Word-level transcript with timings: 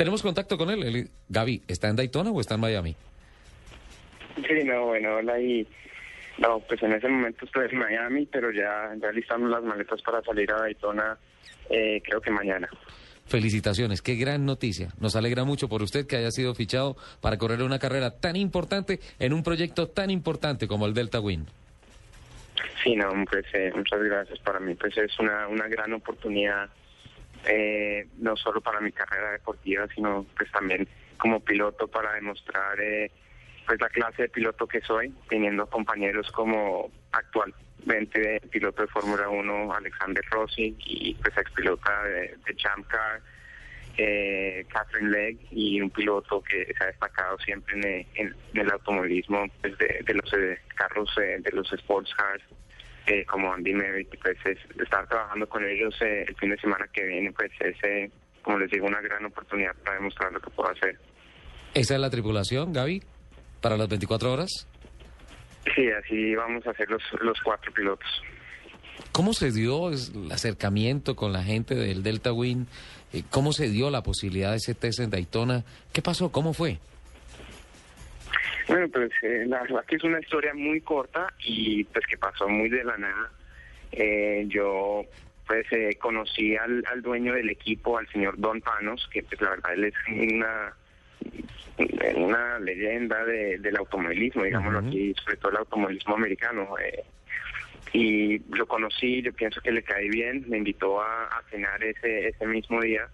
Tenemos 0.00 0.22
contacto 0.22 0.56
con 0.56 0.70
él. 0.70 0.82
él. 0.82 1.10
Gaby, 1.28 1.60
¿está 1.68 1.90
en 1.90 1.96
Daytona 1.96 2.30
o 2.30 2.40
está 2.40 2.54
en 2.54 2.62
Miami? 2.62 2.96
Sí, 4.34 4.64
no, 4.64 4.86
bueno, 4.86 5.16
hola 5.16 5.38
y... 5.38 5.68
No, 6.38 6.58
pues 6.60 6.82
en 6.82 6.94
ese 6.94 7.06
momento 7.06 7.44
estoy 7.44 7.68
en 7.70 7.78
Miami, 7.78 8.24
pero 8.24 8.50
ya, 8.50 8.94
ya 8.98 9.12
listamos 9.12 9.50
las 9.50 9.62
maletas 9.62 10.00
para 10.00 10.22
salir 10.22 10.50
a 10.52 10.60
Daytona, 10.60 11.18
eh, 11.68 12.00
creo 12.02 12.18
que 12.18 12.30
mañana. 12.30 12.66
Felicitaciones, 13.26 14.00
qué 14.00 14.14
gran 14.14 14.46
noticia. 14.46 14.88
Nos 14.98 15.16
alegra 15.16 15.44
mucho 15.44 15.68
por 15.68 15.82
usted 15.82 16.06
que 16.06 16.16
haya 16.16 16.30
sido 16.30 16.54
fichado 16.54 16.96
para 17.20 17.36
correr 17.36 17.62
una 17.62 17.78
carrera 17.78 18.18
tan 18.18 18.36
importante 18.36 19.00
en 19.18 19.34
un 19.34 19.42
proyecto 19.42 19.88
tan 19.88 20.08
importante 20.08 20.66
como 20.66 20.86
el 20.86 20.94
Delta 20.94 21.20
Win. 21.20 21.44
Sí, 22.82 22.96
no, 22.96 23.10
pues 23.30 23.44
eh, 23.52 23.70
muchas 23.76 24.02
gracias. 24.02 24.38
Para 24.38 24.60
mí 24.60 24.74
pues 24.76 24.96
es 24.96 25.18
una, 25.18 25.46
una 25.46 25.68
gran 25.68 25.92
oportunidad, 25.92 26.70
eh, 27.46 28.06
no 28.18 28.36
solo 28.36 28.60
para 28.60 28.80
mi 28.80 28.92
carrera 28.92 29.32
deportiva, 29.32 29.86
sino 29.94 30.26
pues 30.36 30.50
también 30.52 30.86
como 31.16 31.40
piloto 31.40 31.88
para 31.88 32.14
demostrar 32.14 32.80
eh, 32.80 33.10
pues 33.66 33.80
la 33.80 33.88
clase 33.88 34.22
de 34.22 34.28
piloto 34.28 34.66
que 34.66 34.80
soy, 34.80 35.14
teniendo 35.28 35.66
compañeros 35.66 36.30
como 36.32 36.90
actualmente 37.12 38.40
piloto 38.50 38.82
de 38.82 38.88
Fórmula 38.88 39.28
1 39.28 39.72
Alexander 39.72 40.24
Rossi 40.30 40.76
y 40.78 41.14
pues 41.14 41.36
ex 41.36 41.50
pilota 41.52 42.02
de, 42.04 42.36
de 42.46 42.56
Champ 42.56 42.86
Car, 42.88 43.20
eh, 43.96 44.66
Catherine 44.72 45.10
Legg 45.10 45.38
y 45.50 45.80
un 45.80 45.90
piloto 45.90 46.42
que 46.42 46.72
se 46.76 46.84
ha 46.84 46.86
destacado 46.88 47.38
siempre 47.38 47.76
en, 47.76 48.06
en, 48.14 48.34
el 48.54 48.70
automovilismo 48.70 49.46
pues, 49.60 49.76
de, 49.78 50.02
de, 50.04 50.14
los 50.14 50.32
eh, 50.32 50.58
carros 50.74 51.10
eh, 51.20 51.38
de 51.40 51.50
los 51.52 51.72
sports 51.72 52.12
cars 52.14 52.42
eh, 53.06 53.24
como 53.26 53.52
Andy 53.52 53.74
Merritt 53.74 54.08
pues 54.22 54.36
es, 54.44 54.58
estar 54.80 55.06
trabajando 55.08 55.48
con 55.48 55.64
ellos 55.64 55.94
eh, 56.00 56.24
el 56.28 56.36
fin 56.36 56.50
de 56.50 56.58
semana 56.58 56.86
que 56.92 57.04
viene 57.04 57.32
pues 57.32 57.50
es 57.60 57.76
eh, 57.82 58.10
como 58.42 58.58
les 58.58 58.70
digo 58.70 58.86
una 58.86 59.00
gran 59.00 59.24
oportunidad 59.24 59.74
para 59.84 59.96
demostrar 59.96 60.32
lo 60.32 60.40
que 60.40 60.50
puedo 60.50 60.70
hacer 60.70 60.98
¿Esa 61.74 61.94
es 61.94 62.00
la 62.00 62.10
tripulación, 62.10 62.72
Gaby? 62.72 63.02
¿Para 63.60 63.76
las 63.76 63.88
24 63.88 64.32
horas? 64.32 64.66
Sí, 65.74 65.88
así 65.90 66.34
vamos 66.34 66.66
a 66.66 66.70
hacer 66.70 66.90
los, 66.90 67.02
los 67.20 67.38
cuatro 67.42 67.72
pilotos. 67.72 68.08
¿Cómo 69.12 69.32
se 69.32 69.52
dio 69.52 69.90
el 69.90 70.32
acercamiento 70.32 71.14
con 71.14 71.32
la 71.32 71.44
gente 71.44 71.76
del 71.76 72.02
Delta 72.02 72.32
Win? 72.32 72.66
¿Cómo 73.30 73.52
se 73.52 73.68
dio 73.68 73.90
la 73.90 74.02
posibilidad 74.02 74.50
de 74.50 74.56
ese 74.56 74.74
test 74.74 75.00
en 75.00 75.10
Daytona? 75.10 75.64
¿Qué 75.92 76.02
pasó? 76.02 76.32
¿Cómo 76.32 76.54
fue? 76.54 76.78
Bueno, 78.68 78.88
pues 78.88 79.10
eh, 79.22 79.44
la 79.46 79.62
verdad 79.62 79.84
que 79.86 79.96
es 79.96 80.04
una 80.04 80.20
historia 80.20 80.54
muy 80.54 80.80
corta 80.80 81.32
y 81.44 81.84
pues 81.84 82.06
que 82.06 82.16
pasó 82.18 82.48
muy 82.48 82.68
de 82.68 82.84
la 82.84 82.96
nada. 82.96 83.30
Eh, 83.92 84.44
yo 84.48 85.04
pues 85.46 85.66
eh, 85.72 85.96
conocí 86.00 86.56
al, 86.56 86.84
al, 86.90 87.02
dueño 87.02 87.34
del 87.34 87.50
equipo, 87.50 87.98
al 87.98 88.08
señor 88.08 88.38
Don 88.38 88.60
Panos, 88.60 89.08
que 89.12 89.22
pues 89.22 89.40
la 89.40 89.50
verdad 89.50 89.74
él 89.74 89.84
es 89.84 89.94
una 90.08 90.74
una 92.16 92.58
leyenda 92.58 93.24
de, 93.24 93.58
del 93.58 93.76
automovilismo, 93.76 94.44
digámoslo 94.44 94.80
uh 94.80 94.82
-huh. 94.82 94.88
aquí, 94.88 95.14
sobre 95.24 95.36
todo 95.38 95.50
el 95.52 95.56
automovilismo 95.58 96.14
americano. 96.14 96.68
Eh, 96.78 97.04
y 97.92 98.38
lo 98.54 98.66
conocí, 98.66 99.22
yo 99.22 99.32
pienso 99.32 99.60
que 99.60 99.72
le 99.72 99.82
caí 99.82 100.08
bien, 100.08 100.44
me 100.48 100.58
invitó 100.58 101.00
a, 101.00 101.24
a 101.24 101.42
cenar 101.50 101.82
ese, 101.82 102.28
ese 102.28 102.46
mismo 102.46 102.80
día. 102.80 103.08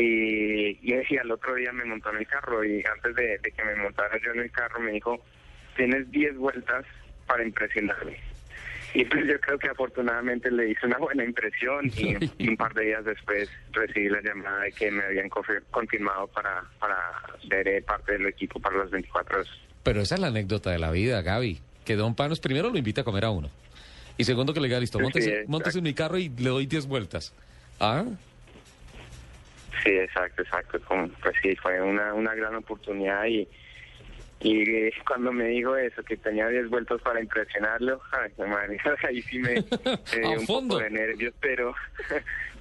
Y, 0.00 0.78
y, 0.80 0.94
y, 1.08 1.16
al 1.16 1.30
otro 1.30 1.54
día 1.54 1.72
me 1.72 1.84
montó 1.84 2.10
en 2.10 2.18
el 2.18 2.26
carro 2.26 2.64
y 2.64 2.84
antes 2.84 3.14
de, 3.16 3.38
de 3.38 3.50
que 3.50 3.64
me 3.64 3.74
montara 3.74 4.16
yo 4.24 4.30
en 4.30 4.40
el 4.40 4.50
carro 4.52 4.78
me 4.78 4.92
dijo, 4.92 5.20
tienes 5.76 6.08
10 6.10 6.36
vueltas 6.36 6.84
para 7.26 7.42
impresionarme. 7.44 8.16
Y 8.94 9.04
pues 9.04 9.26
yo 9.26 9.38
creo 9.40 9.58
que 9.58 9.68
afortunadamente 9.68 10.50
le 10.50 10.70
hice 10.70 10.86
una 10.86 10.98
buena 10.98 11.24
impresión 11.24 11.90
y, 11.96 12.16
y, 12.38 12.48
un 12.48 12.56
par 12.56 12.72
de 12.74 12.86
días 12.86 13.04
después 13.04 13.50
recibí 13.72 14.08
la 14.08 14.20
llamada 14.22 14.62
de 14.62 14.72
que 14.72 14.90
me 14.90 15.02
habían 15.02 15.28
confirmado 15.28 16.26
para, 16.28 16.64
para 16.78 16.96
ser 17.48 17.66
eh, 17.68 17.82
parte 17.82 18.12
del 18.12 18.26
equipo 18.26 18.60
para 18.60 18.78
las 18.78 18.90
24 18.90 19.38
horas. 19.38 19.48
Pero 19.82 20.00
esa 20.00 20.14
es 20.14 20.20
la 20.20 20.28
anécdota 20.28 20.70
de 20.70 20.78
la 20.78 20.90
vida, 20.90 21.22
Gaby, 21.22 21.60
que 21.84 21.96
Don 21.96 22.14
Panos 22.14 22.40
primero 22.40 22.70
lo 22.70 22.78
invita 22.78 23.00
a 23.00 23.04
comer 23.04 23.24
a 23.24 23.30
uno. 23.30 23.50
Y 24.16 24.24
segundo 24.24 24.52
que 24.52 24.60
le 24.60 24.68
diga, 24.68 24.80
listo, 24.80 24.98
montese, 24.98 25.42
sí, 25.42 25.44
montese 25.48 25.78
en 25.78 25.84
mi 25.84 25.94
carro 25.94 26.18
y 26.18 26.28
le 26.28 26.50
doy 26.50 26.66
10 26.66 26.86
vueltas. 26.86 27.34
¿Ah? 27.78 28.04
Sí, 29.88 29.94
exacto, 29.96 30.42
exacto. 30.42 30.78
Pues 31.22 31.34
sí, 31.40 31.56
fue 31.56 31.80
una, 31.80 32.12
una 32.12 32.34
gran 32.34 32.54
oportunidad 32.56 33.24
y, 33.24 33.48
y 34.40 34.90
cuando 35.08 35.32
me 35.32 35.44
dijo 35.46 35.76
eso, 35.76 36.02
que 36.02 36.18
tenía 36.18 36.46
10 36.48 36.68
vueltas 36.68 37.00
para 37.00 37.20
impresionarlo, 37.20 37.98
ay, 38.12 38.30
madre, 38.46 38.78
ahí 39.08 39.22
sí 39.22 39.38
me, 39.38 39.54
me 39.54 40.20
dio 40.20 40.40
un 40.40 40.46
fondo. 40.46 40.74
poco 40.74 40.84
de 40.84 40.90
nervios, 40.90 41.34
pero, 41.40 41.74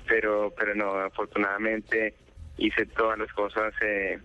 pero, 0.08 0.54
pero 0.58 0.74
no, 0.74 0.92
afortunadamente 1.00 2.14
hice 2.58 2.86
todas 2.86 3.20
las 3.20 3.32
cosas 3.34 3.74
eh, 3.82 4.18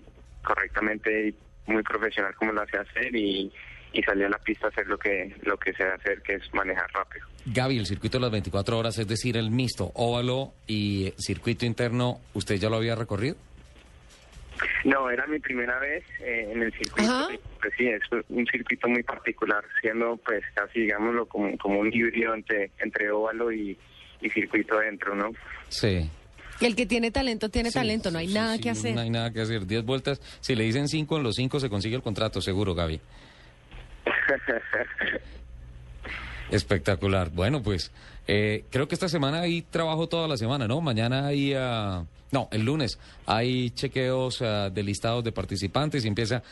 correctamente 0.44 1.28
y 1.28 1.36
muy 1.66 1.82
profesional 1.82 2.34
como 2.36 2.52
lo 2.52 2.62
hacía 2.62 2.82
hacer 2.82 3.14
y, 3.16 3.52
y 3.92 4.03
salí 4.03 4.25
a 4.25 4.28
la 4.28 4.38
pista 4.38 4.66
a 4.66 4.70
hacer 4.70 4.86
lo 4.86 4.98
que 4.98 5.34
lo 5.42 5.56
que 5.58 5.72
sé 5.72 5.84
hacer, 5.84 6.22
que 6.22 6.34
es 6.34 6.54
manejar 6.54 6.91
rápido. 6.92 7.26
Gaby, 7.47 7.78
el 7.78 7.86
circuito 7.86 8.19
de 8.19 8.22
las 8.22 8.30
24 8.30 8.78
horas, 8.78 8.98
es 8.98 9.06
decir, 9.06 9.36
el 9.36 9.50
mixto, 9.50 9.91
óvalo 9.94 10.53
y 10.66 11.12
circuito 11.19 11.66
interno, 11.66 12.20
¿usted 12.34 12.56
ya 12.56 12.69
lo 12.69 12.76
había 12.76 12.94
recorrido? 12.94 13.36
No, 14.84 15.10
era 15.10 15.26
mi 15.26 15.38
primera 15.38 15.78
vez 15.78 16.04
eh, 16.20 16.50
en 16.53 16.62
el 16.62 16.72
circuito. 16.72 17.28
Pues 17.60 17.72
sí, 17.76 17.86
es 17.88 18.03
un 18.28 18.47
circuito 18.47 18.88
muy 18.88 19.03
particular, 19.03 19.64
siendo 19.80 20.16
pues 20.19 20.42
casi, 20.54 20.80
digámoslo, 20.80 21.26
como, 21.26 21.56
como 21.59 21.80
un 21.80 21.92
híbrido 21.92 22.34
entre, 22.34 22.70
entre 22.78 23.10
óvalo 23.10 23.53
y, 23.53 23.76
y 24.20 24.30
circuito 24.30 24.78
adentro, 24.78 25.14
¿no? 25.14 25.32
Sí. 25.69 26.09
El 26.60 26.76
que 26.76 26.86
tiene 26.86 27.10
talento, 27.10 27.48
tiene 27.48 27.70
sí, 27.70 27.74
talento, 27.74 28.10
no 28.10 28.19
hay 28.19 28.28
sí, 28.28 28.34
nada 28.34 28.56
sí, 28.56 28.62
que 28.62 28.70
hacer. 28.70 28.94
No 28.94 29.00
hay 29.00 29.10
nada 29.10 29.32
que 29.32 29.41
hacer. 29.41 29.66
Diez 29.66 29.84
vueltas, 29.84 30.20
si 30.41 30.54
le 30.54 30.64
dicen 30.64 30.88
cinco, 30.88 31.16
en 31.16 31.24
los 31.24 31.36
cinco 31.36 31.59
se 31.59 31.69
consigue 31.69 31.97
el 31.97 32.03
contrato, 32.03 32.41
seguro, 32.41 32.74
Gaby. 32.74 33.00
Espectacular. 36.50 37.31
Bueno, 37.31 37.62
pues 37.62 37.91
eh, 38.26 38.65
creo 38.70 38.88
que 38.88 38.94
esta 38.94 39.09
semana 39.09 39.41
hay 39.41 39.62
trabajo 39.62 40.09
toda 40.09 40.28
la 40.28 40.37
semana, 40.37 40.69
¿no? 40.69 40.81
Mañana 40.81 41.26
hay... 41.26 41.54
Uh, 41.54 42.06
no, 42.31 42.48
el 42.50 42.65
lunes 42.65 42.98
hay 43.26 43.71
chequeos 43.71 44.41
uh, 44.41 44.71
de 44.72 44.82
listados 44.82 45.22
de 45.22 45.32
participantes 45.32 46.04
y 46.04 46.09
empieza 46.09 46.42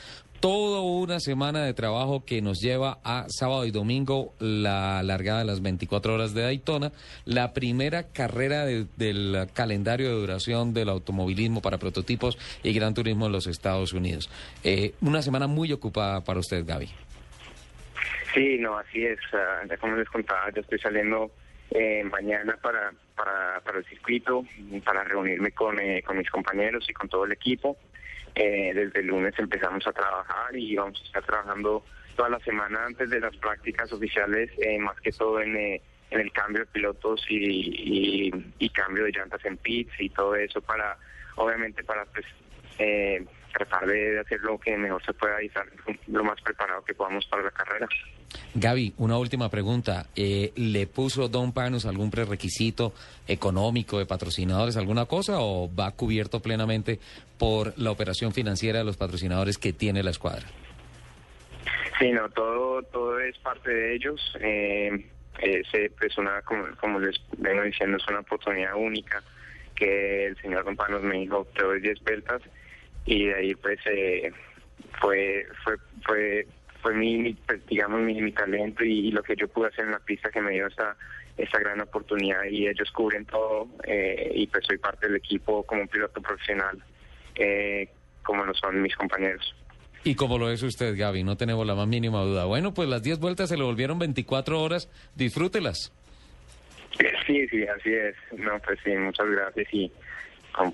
toda 0.41 0.81
una 0.81 1.21
semana 1.21 1.65
de 1.65 1.75
trabajo 1.75 2.25
que 2.25 2.41
nos 2.41 2.61
lleva 2.61 2.99
a 3.05 3.27
sábado 3.29 3.67
y 3.67 3.71
domingo 3.71 4.33
la 4.39 5.03
largada 5.03 5.41
de 5.41 5.45
las 5.45 5.61
24 5.61 6.15
horas 6.15 6.33
de 6.33 6.43
Daytona, 6.43 6.93
la 7.27 7.53
primera 7.53 8.05
carrera 8.05 8.65
de, 8.65 8.87
del 8.97 9.49
calendario 9.53 10.09
de 10.09 10.15
duración 10.15 10.73
del 10.73 10.89
automovilismo 10.89 11.61
para 11.61 11.79
prototipos 11.79 12.39
y 12.63 12.73
gran 12.73 12.95
turismo 12.95 13.27
en 13.27 13.33
los 13.33 13.47
Estados 13.47 13.93
Unidos. 13.93 14.31
Eh, 14.65 14.95
una 15.03 15.21
semana 15.21 15.47
muy 15.47 15.73
ocupada 15.73 16.23
para 16.23 16.41
usted, 16.41 16.65
Gaby. 16.67 16.89
Sí, 18.33 18.59
no, 18.59 18.79
así 18.79 19.05
es. 19.07 19.19
Uh, 19.33 19.69
como 19.81 19.97
les 19.97 20.09
contaba, 20.09 20.51
yo 20.51 20.61
estoy 20.61 20.79
saliendo 20.79 21.31
eh, 21.71 22.05
mañana 22.05 22.57
para, 22.63 22.93
para, 23.17 23.61
para 23.61 23.79
el 23.79 23.85
circuito, 23.87 24.45
para 24.85 25.05
reunirme 25.05 25.53
con, 25.53 25.79
eh, 25.79 26.03
con 26.03 26.19
mis 26.19 26.31
compañeros 26.31 26.89
y 26.89 26.93
con 26.93 27.09
todo 27.09 27.25
el 27.25 27.33
equipo. 27.33 27.77
Eh, 28.35 28.73
desde 28.75 29.01
el 29.01 29.07
lunes 29.07 29.35
empezamos 29.39 29.87
a 29.87 29.93
trabajar 29.93 30.57
y 30.57 30.77
vamos 30.77 31.01
a 31.01 31.05
estar 31.05 31.25
trabajando 31.25 31.85
toda 32.15 32.29
la 32.29 32.41
semana 32.41 32.85
antes 32.87 33.11
de 33.11 33.21
las 33.21 33.37
prácticas 33.37 33.93
oficiales, 33.93 34.51
eh, 34.59 34.79
más 34.79 35.01
que 35.01 35.11
todo 35.11 35.41
en, 35.41 35.57
eh, 35.57 35.83
en 36.11 36.21
el 36.21 36.33
cambio 36.33 36.61
de 36.61 36.67
pilotos 36.67 37.25
y, 37.29 37.37
y, 37.37 38.53
y, 38.59 38.69
cambio 38.71 39.05
de 39.05 39.13
llantas 39.13 39.45
en 39.45 39.57
pits 39.57 39.93
y 39.99 40.11
todo 40.11 40.35
eso 40.35 40.61
para, 40.61 40.97
obviamente, 41.37 41.83
para 41.83 42.05
pues, 42.07 42.27
eh, 42.79 43.25
tratar 43.53 43.87
de 43.87 44.21
hacer 44.21 44.41
lo 44.41 44.59
que 44.59 44.77
mejor 44.77 45.05
se 45.05 45.13
pueda 45.13 45.43
y 45.43 45.47
estar 45.47 45.67
lo 46.09 46.25
más 46.25 46.41
preparado 46.41 46.85
que 46.85 46.95
podamos 46.95 47.27
para 47.27 47.43
la 47.43 47.51
carrera. 47.51 47.89
Gaby, 48.55 48.95
una 48.99 49.17
última 49.19 49.49
pregunta. 49.49 50.07
Eh, 50.17 50.53
¿Le 50.57 50.87
puso 50.87 51.29
Don 51.29 51.53
Panos 51.53 51.87
algún 51.87 52.11
prerequisito 52.11 52.93
económico 53.29 53.99
de 53.99 54.07
patrocinadores, 54.07 54.77
alguna 54.77 55.07
cosa, 55.07 55.41
o 55.41 55.73
va 55.73 55.93
cubierto 55.93 56.41
plenamente 56.41 56.99
por 57.39 57.79
la 57.79 57.91
operación 57.91 58.33
financiera 58.33 58.81
de 58.81 58.85
los 58.85 58.97
patrocinadores 58.97 59.57
que 59.57 59.73
tiene 59.73 60.03
la 60.03 60.11
escuadra? 60.11 60.47
Sí, 61.99 62.11
no, 62.11 62.29
todo, 62.31 62.83
todo 62.85 63.21
es 63.21 63.39
parte 63.39 63.71
de 63.71 63.95
ellos. 63.95 64.21
Eh, 64.41 65.07
es 65.39 65.67
pues 65.99 66.19
una, 66.19 66.43
como, 66.43 66.65
como 66.81 66.99
les 66.99 67.21
vengo 67.39 67.63
diciendo, 67.63 67.97
es 67.97 68.09
una 68.09 68.21
oportunidad 68.21 68.75
única 68.75 69.23
que 69.75 70.27
el 70.27 70.37
señor 70.43 70.65
Don 70.65 70.77
Panos 70.77 71.03
me 71.03 71.17
dijo, 71.17 71.47
te 71.55 71.63
doy 71.63 71.81
10 71.81 72.01
vueltas 72.03 72.43
y 73.07 73.27
de 73.27 73.35
ahí 73.35 73.55
pues 73.55 73.79
eh, 73.87 74.31
fue 75.01 75.47
fue 75.65 75.77
fue 76.05 76.47
fue 76.83 76.95
mi, 76.95 77.35
pues, 77.47 77.65
digamos 77.67 78.01
mi, 78.01 78.21
mi 78.21 78.33
talento 78.33 78.85
y, 78.85 79.09
y, 79.09 79.11
lo 79.13 79.23
que 79.23 79.37
yo 79.37 79.49
pude 79.49 79.69
hacer 79.69 79.85
en 79.85 79.93
la 79.93 79.99
pista 79.99 80.31
que 80.31 80.41
me 80.41 80.53
dio 80.53 80.67
esa 80.67 80.97
esa 81.37 81.59
gran 81.59 81.81
oportunidad 81.81 82.45
y 82.45 82.67
ellos 82.67 82.91
cubren 82.93 83.25
todo 83.25 83.69
eh, 83.85 84.31
y 84.35 84.47
pues 84.47 84.65
soy 84.67 84.79
parte 84.79 85.07
del 85.07 85.17
equipo 85.17 85.63
como 85.63 85.87
piloto 85.87 86.21
profesional 86.21 86.79
eh, 87.35 87.89
como 88.23 88.45
lo 88.45 88.55
son 88.55 88.83
mis 88.83 88.95
compañeros. 88.95 89.55
Y 90.05 90.15
como 90.15 90.39
lo 90.39 90.51
es 90.51 90.63
usted, 90.63 90.97
Gaby, 90.97 91.25
no 91.25 91.37
tenemos 91.37 91.67
la 91.67 91.75
más 91.75 91.87
mínima 91.87 92.23
duda. 92.23 92.45
Bueno, 92.47 92.73
pues 92.73 92.89
las 92.89 93.03
10 93.03 93.19
vueltas 93.19 93.49
se 93.49 93.57
le 93.57 93.65
volvieron 93.65 93.99
24 93.99 94.61
horas, 94.61 94.89
disfrútelas. 95.15 95.93
Sí, 97.27 97.47
sí, 97.49 97.65
así 97.65 97.93
es. 97.93 98.17
No, 98.39 98.59
pues 98.61 98.79
sí, 98.85 98.91
muchas 98.93 99.29
gracias 99.29 99.69
y 99.73 99.91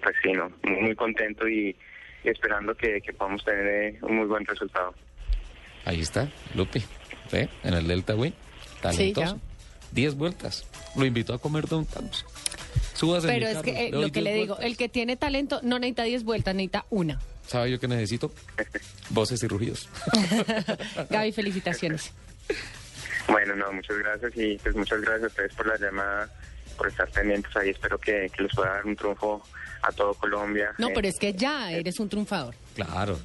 pues 0.03 0.17
sí, 0.23 0.33
no, 0.33 0.51
muy 0.65 0.95
contento 0.95 1.49
y, 1.49 1.77
y 2.25 2.29
esperando 2.29 2.75
que, 2.75 3.01
que 3.01 3.13
podamos 3.13 3.45
tener 3.45 3.67
eh, 3.67 3.99
un 4.03 4.17
muy 4.17 4.27
buen 4.27 4.45
resultado. 4.45 4.95
Ahí 5.87 6.01
está, 6.03 6.31
Lupi, 6.55 6.83
¿ve? 7.33 7.49
En 7.65 7.73
el 7.75 7.87
Delta 7.89 8.15
Win, 8.15 8.35
talentoso. 8.83 9.41
Diez 9.93 10.15
vueltas. 10.15 10.67
Lo 10.97 11.07
invitó 11.07 11.33
a 11.33 11.39
comer 11.39 11.67
Don 11.67 11.87
Thanos. 11.87 12.27
Súbase 12.93 13.27
Pero 13.29 13.47
es 13.47 13.53
carro, 13.55 13.63
que 13.65 13.87
eh, 13.87 13.91
lo 13.93 14.11
que 14.13 14.21
le 14.21 14.35
digo, 14.35 14.55
vueltas. 14.57 14.67
el 14.67 14.77
que 14.77 14.89
tiene 14.89 15.17
talento 15.17 15.61
no 15.63 15.79
necesita 15.79 16.03
10 16.03 16.25
vueltas, 16.25 16.55
necesita 16.55 16.85
una. 16.91 17.21
¿Sabe 17.47 17.71
yo 17.71 17.79
qué 17.81 17.89
necesito? 17.89 18.33
Voces 19.11 19.43
y 19.43 19.47
rugidos. 19.49 19.89
Gaby, 21.11 21.33
felicitaciones. 21.33 22.13
Bueno, 23.29 23.57
no, 23.57 23.73
muchas 23.73 23.99
gracias 23.99 24.33
y 24.37 24.57
pues 24.59 24.77
muchas 24.77 25.01
gracias 25.01 25.25
a 25.25 25.27
ustedes 25.27 25.53
por 25.55 25.67
la 25.67 25.77
llamada, 25.77 26.31
por 26.79 26.87
estar 26.87 27.11
pendientes 27.11 27.55
ahí. 27.57 27.71
Espero 27.71 27.99
que, 27.99 28.31
que 28.33 28.45
les 28.45 28.55
pueda 28.55 28.71
dar 28.75 28.87
un 28.87 28.95
triunfo 28.95 29.43
a 29.83 29.91
todo 29.91 30.15
Colombia. 30.15 30.73
No, 30.79 30.91
Eh, 30.91 30.93
pero 30.95 31.09
es 31.09 31.17
que 31.19 31.33
ya 31.33 31.73
eres 31.73 31.99
un 31.99 32.09
triunfador. 32.09 32.55
Claro. 32.77 33.19